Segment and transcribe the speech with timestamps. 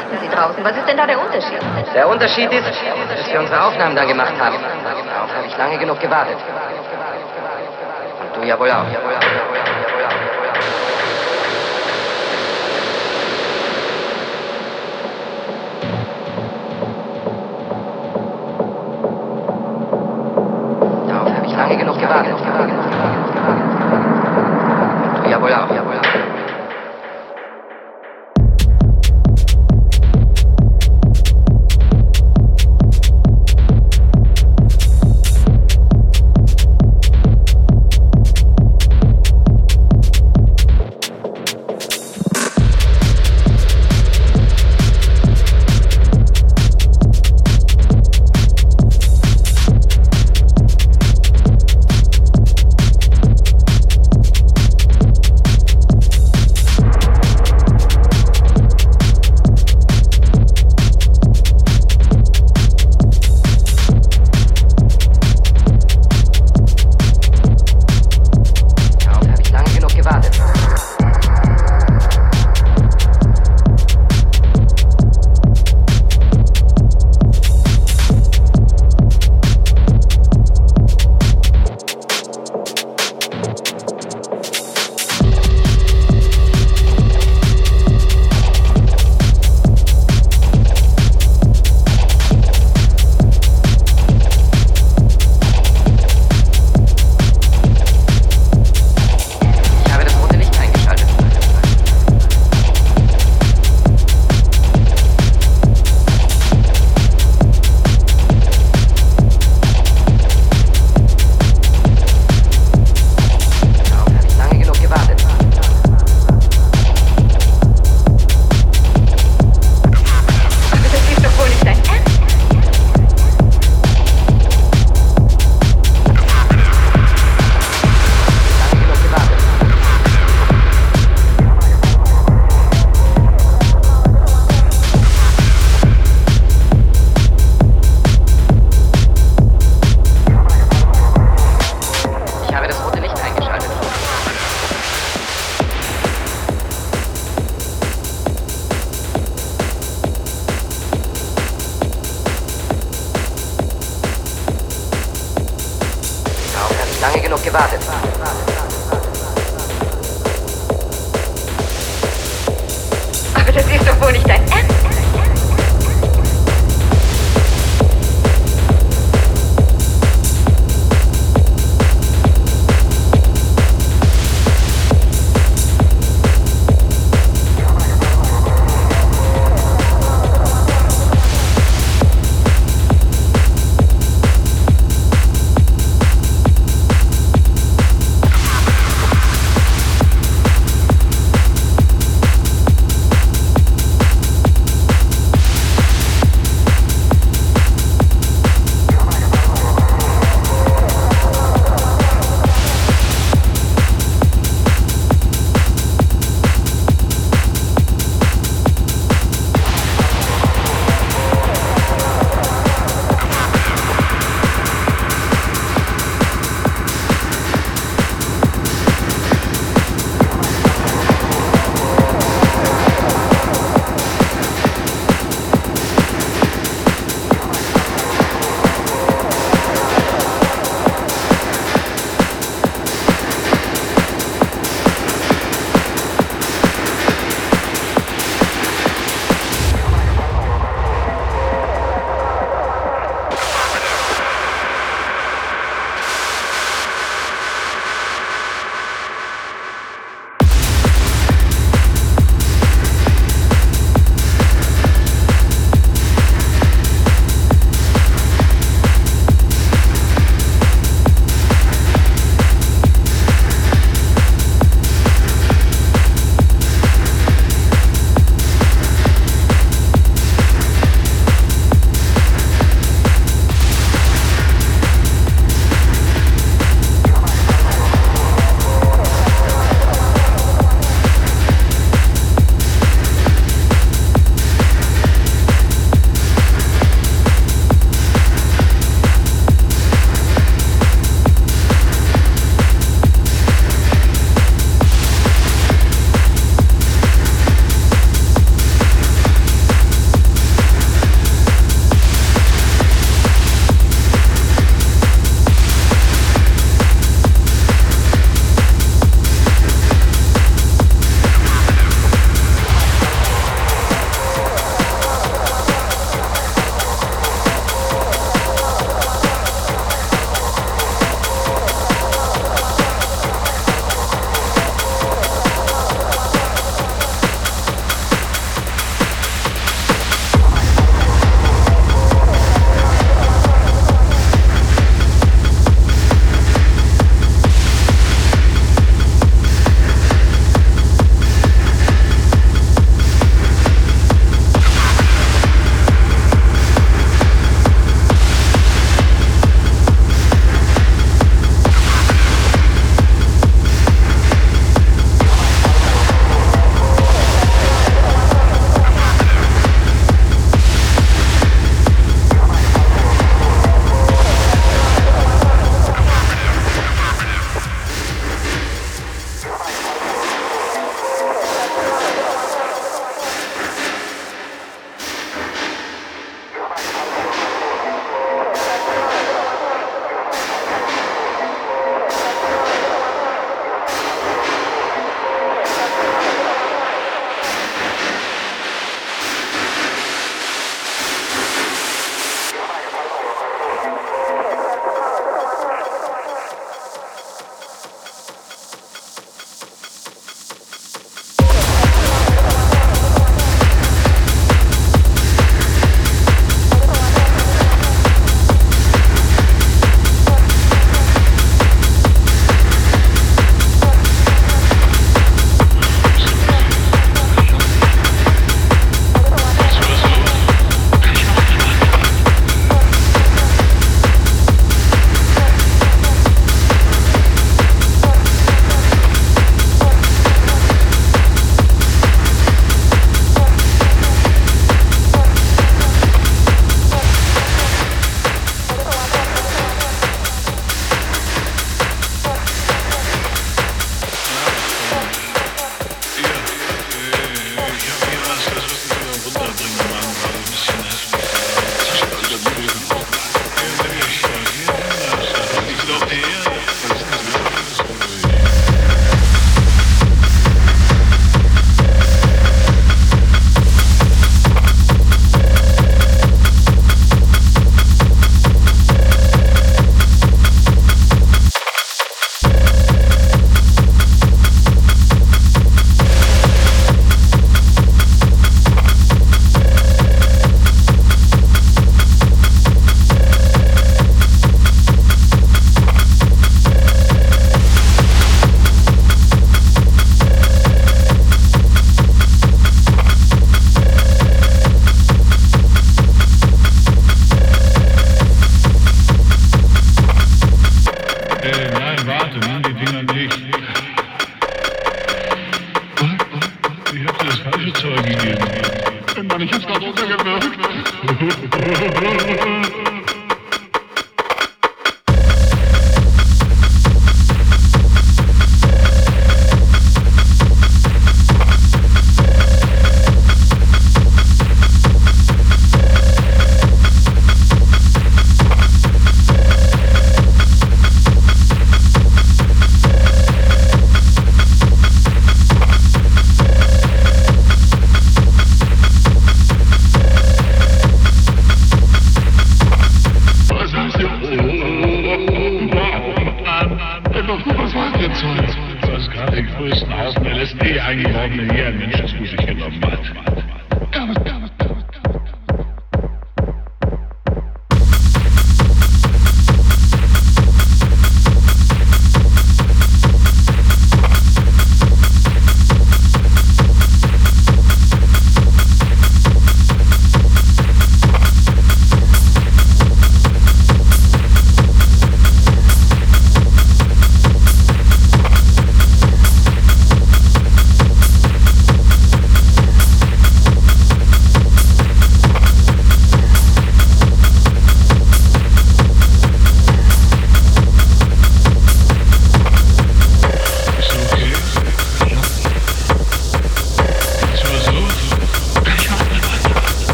[0.00, 0.64] machten Sie draußen?
[0.64, 1.60] Was ist denn da der Unterschied?
[1.94, 4.56] Der Unterschied ist, dass wir unsere Aufnahmen da gemacht haben.
[4.84, 6.36] Darauf habe ich lange genug gewartet.
[8.20, 8.86] Und du ja wohl auch.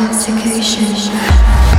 [0.00, 1.69] Intoxication.